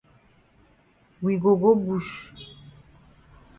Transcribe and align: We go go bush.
We 1.21 1.33
go 1.37 1.55
go 1.55 1.75
bush. 1.75 2.15